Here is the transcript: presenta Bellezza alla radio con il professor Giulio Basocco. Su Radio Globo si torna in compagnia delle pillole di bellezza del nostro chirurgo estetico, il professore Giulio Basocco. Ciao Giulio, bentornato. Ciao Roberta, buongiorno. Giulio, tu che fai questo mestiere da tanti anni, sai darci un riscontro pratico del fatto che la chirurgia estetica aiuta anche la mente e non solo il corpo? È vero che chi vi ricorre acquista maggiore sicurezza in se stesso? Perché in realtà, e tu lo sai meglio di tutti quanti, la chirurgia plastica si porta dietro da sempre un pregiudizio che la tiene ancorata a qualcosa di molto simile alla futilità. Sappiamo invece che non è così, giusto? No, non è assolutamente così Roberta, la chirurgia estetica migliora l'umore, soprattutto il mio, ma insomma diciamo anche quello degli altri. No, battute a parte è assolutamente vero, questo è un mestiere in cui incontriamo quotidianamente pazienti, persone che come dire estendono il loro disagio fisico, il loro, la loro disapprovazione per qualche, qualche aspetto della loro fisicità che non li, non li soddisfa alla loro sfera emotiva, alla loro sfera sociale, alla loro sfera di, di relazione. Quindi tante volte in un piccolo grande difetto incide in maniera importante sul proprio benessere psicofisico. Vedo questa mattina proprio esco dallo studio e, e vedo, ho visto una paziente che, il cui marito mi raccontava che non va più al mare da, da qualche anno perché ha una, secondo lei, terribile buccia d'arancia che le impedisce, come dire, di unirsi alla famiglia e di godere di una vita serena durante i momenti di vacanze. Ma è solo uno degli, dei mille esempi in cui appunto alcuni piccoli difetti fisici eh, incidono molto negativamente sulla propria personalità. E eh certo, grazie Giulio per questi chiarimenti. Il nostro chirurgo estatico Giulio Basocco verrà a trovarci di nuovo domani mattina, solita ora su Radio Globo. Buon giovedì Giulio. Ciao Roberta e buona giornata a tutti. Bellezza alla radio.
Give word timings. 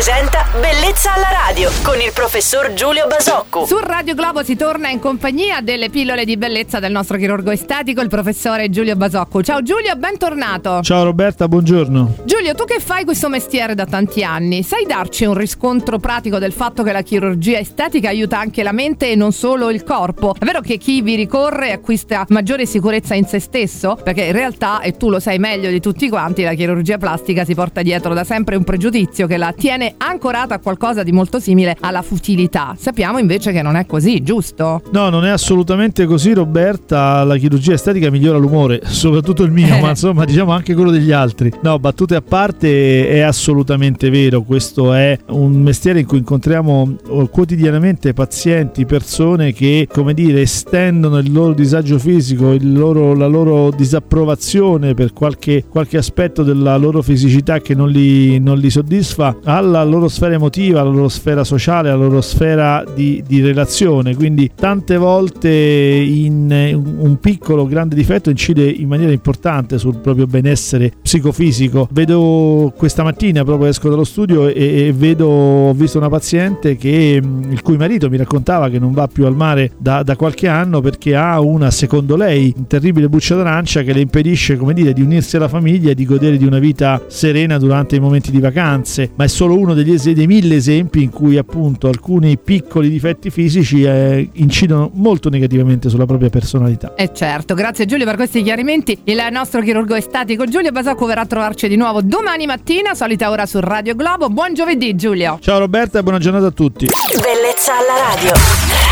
presenta 0.00 0.49
Bellezza 0.52 1.14
alla 1.14 1.28
radio 1.46 1.70
con 1.84 2.00
il 2.00 2.10
professor 2.12 2.72
Giulio 2.72 3.06
Basocco. 3.06 3.66
Su 3.66 3.78
Radio 3.78 4.16
Globo 4.16 4.42
si 4.42 4.56
torna 4.56 4.88
in 4.88 4.98
compagnia 4.98 5.60
delle 5.60 5.90
pillole 5.90 6.24
di 6.24 6.36
bellezza 6.36 6.80
del 6.80 6.90
nostro 6.90 7.18
chirurgo 7.18 7.52
estetico, 7.52 8.00
il 8.00 8.08
professore 8.08 8.68
Giulio 8.68 8.96
Basocco. 8.96 9.44
Ciao 9.44 9.62
Giulio, 9.62 9.94
bentornato. 9.94 10.80
Ciao 10.82 11.04
Roberta, 11.04 11.46
buongiorno. 11.46 12.16
Giulio, 12.24 12.56
tu 12.56 12.64
che 12.64 12.80
fai 12.80 13.04
questo 13.04 13.28
mestiere 13.28 13.76
da 13.76 13.86
tanti 13.86 14.24
anni, 14.24 14.64
sai 14.64 14.86
darci 14.86 15.24
un 15.24 15.34
riscontro 15.34 16.00
pratico 16.00 16.40
del 16.40 16.52
fatto 16.52 16.82
che 16.82 16.90
la 16.90 17.02
chirurgia 17.02 17.60
estetica 17.60 18.08
aiuta 18.08 18.40
anche 18.40 18.64
la 18.64 18.72
mente 18.72 19.12
e 19.12 19.14
non 19.14 19.30
solo 19.30 19.70
il 19.70 19.84
corpo? 19.84 20.34
È 20.36 20.44
vero 20.44 20.60
che 20.60 20.78
chi 20.78 21.00
vi 21.00 21.14
ricorre 21.14 21.70
acquista 21.70 22.26
maggiore 22.30 22.66
sicurezza 22.66 23.14
in 23.14 23.24
se 23.24 23.38
stesso? 23.38 23.96
Perché 24.02 24.24
in 24.24 24.32
realtà, 24.32 24.80
e 24.80 24.96
tu 24.96 25.10
lo 25.10 25.20
sai 25.20 25.38
meglio 25.38 25.70
di 25.70 25.78
tutti 25.78 26.08
quanti, 26.08 26.42
la 26.42 26.54
chirurgia 26.54 26.98
plastica 26.98 27.44
si 27.44 27.54
porta 27.54 27.82
dietro 27.82 28.14
da 28.14 28.24
sempre 28.24 28.56
un 28.56 28.64
pregiudizio 28.64 29.28
che 29.28 29.36
la 29.36 29.52
tiene 29.52 29.94
ancorata 30.40 30.54
a 30.54 30.58
qualcosa 30.58 31.02
di 31.02 31.12
molto 31.12 31.38
simile 31.38 31.76
alla 31.80 32.02
futilità. 32.02 32.74
Sappiamo 32.78 33.18
invece 33.18 33.52
che 33.52 33.62
non 33.62 33.76
è 33.76 33.84
così, 33.86 34.22
giusto? 34.22 34.82
No, 34.92 35.08
non 35.10 35.24
è 35.24 35.30
assolutamente 35.30 36.06
così 36.06 36.32
Roberta, 36.32 37.22
la 37.24 37.36
chirurgia 37.36 37.74
estetica 37.74 38.10
migliora 38.10 38.38
l'umore, 38.38 38.80
soprattutto 38.84 39.42
il 39.42 39.50
mio, 39.50 39.76
ma 39.80 39.90
insomma 39.90 40.24
diciamo 40.24 40.52
anche 40.52 40.74
quello 40.74 40.90
degli 40.90 41.12
altri. 41.12 41.52
No, 41.62 41.78
battute 41.78 42.14
a 42.14 42.22
parte 42.22 43.08
è 43.08 43.20
assolutamente 43.20 44.08
vero, 44.10 44.42
questo 44.42 44.94
è 44.94 45.18
un 45.28 45.60
mestiere 45.60 46.00
in 46.00 46.06
cui 46.06 46.18
incontriamo 46.18 46.96
quotidianamente 47.30 48.12
pazienti, 48.12 48.86
persone 48.86 49.52
che 49.52 49.86
come 49.90 50.14
dire 50.14 50.42
estendono 50.42 51.18
il 51.18 51.30
loro 51.32 51.52
disagio 51.52 51.98
fisico, 51.98 52.52
il 52.52 52.72
loro, 52.72 53.14
la 53.14 53.26
loro 53.26 53.70
disapprovazione 53.70 54.94
per 54.94 55.12
qualche, 55.12 55.64
qualche 55.68 55.98
aspetto 55.98 56.42
della 56.42 56.76
loro 56.76 57.02
fisicità 57.02 57.60
che 57.60 57.74
non 57.74 57.90
li, 57.90 58.38
non 58.38 58.58
li 58.58 58.70
soddisfa 58.70 59.36
alla 59.44 59.82
loro 59.84 60.08
sfera 60.08 60.29
emotiva, 60.34 60.80
alla 60.80 60.90
loro 60.90 61.08
sfera 61.08 61.44
sociale, 61.44 61.90
alla 61.90 62.04
loro 62.04 62.20
sfera 62.20 62.84
di, 62.94 63.22
di 63.26 63.40
relazione. 63.40 64.14
Quindi 64.14 64.50
tante 64.54 64.96
volte 64.96 65.48
in 65.50 66.50
un 66.50 67.18
piccolo 67.18 67.66
grande 67.66 67.94
difetto 67.94 68.30
incide 68.30 68.68
in 68.68 68.88
maniera 68.88 69.12
importante 69.12 69.78
sul 69.78 69.98
proprio 69.98 70.26
benessere 70.26 70.92
psicofisico. 71.02 71.88
Vedo 71.92 72.72
questa 72.76 73.02
mattina 73.02 73.44
proprio 73.44 73.68
esco 73.68 73.88
dallo 73.88 74.04
studio 74.04 74.48
e, 74.48 74.86
e 74.86 74.92
vedo, 74.92 75.26
ho 75.26 75.72
visto 75.74 75.98
una 75.98 76.08
paziente 76.08 76.76
che, 76.76 77.20
il 77.48 77.62
cui 77.62 77.76
marito 77.76 78.08
mi 78.08 78.16
raccontava 78.16 78.68
che 78.68 78.78
non 78.78 78.92
va 78.92 79.08
più 79.08 79.26
al 79.26 79.34
mare 79.34 79.72
da, 79.78 80.02
da 80.02 80.16
qualche 80.16 80.48
anno 80.48 80.80
perché 80.80 81.16
ha 81.16 81.40
una, 81.40 81.70
secondo 81.70 82.16
lei, 82.16 82.54
terribile 82.66 83.08
buccia 83.08 83.36
d'arancia 83.36 83.82
che 83.82 83.92
le 83.92 84.00
impedisce, 84.00 84.56
come 84.56 84.74
dire, 84.74 84.92
di 84.92 85.02
unirsi 85.02 85.36
alla 85.36 85.48
famiglia 85.48 85.90
e 85.90 85.94
di 85.94 86.04
godere 86.04 86.36
di 86.36 86.44
una 86.44 86.58
vita 86.58 87.02
serena 87.08 87.58
durante 87.58 87.96
i 87.96 88.00
momenti 88.00 88.30
di 88.30 88.40
vacanze. 88.40 89.10
Ma 89.14 89.24
è 89.24 89.28
solo 89.28 89.58
uno 89.58 89.74
degli, 89.74 89.96
dei 90.20 90.26
mille 90.26 90.56
esempi 90.56 91.02
in 91.02 91.10
cui 91.10 91.38
appunto 91.38 91.88
alcuni 91.88 92.36
piccoli 92.36 92.90
difetti 92.90 93.30
fisici 93.30 93.84
eh, 93.84 94.28
incidono 94.34 94.90
molto 94.92 95.30
negativamente 95.30 95.88
sulla 95.88 96.04
propria 96.04 96.28
personalità. 96.28 96.92
E 96.94 97.04
eh 97.04 97.14
certo, 97.14 97.54
grazie 97.54 97.86
Giulio 97.86 98.04
per 98.04 98.16
questi 98.16 98.42
chiarimenti. 98.42 98.98
Il 99.04 99.26
nostro 99.30 99.62
chirurgo 99.62 99.94
estatico 99.94 100.44
Giulio 100.44 100.72
Basocco 100.72 101.06
verrà 101.06 101.22
a 101.22 101.26
trovarci 101.26 101.68
di 101.68 101.76
nuovo 101.76 102.02
domani 102.02 102.44
mattina, 102.44 102.94
solita 102.94 103.30
ora 103.30 103.46
su 103.46 103.60
Radio 103.60 103.94
Globo. 103.94 104.28
Buon 104.28 104.52
giovedì 104.52 104.94
Giulio. 104.94 105.38
Ciao 105.40 105.58
Roberta 105.58 106.00
e 106.00 106.02
buona 106.02 106.18
giornata 106.18 106.46
a 106.46 106.50
tutti. 106.50 106.86
Bellezza 106.86 107.72
alla 107.72 108.14
radio. 108.14 108.89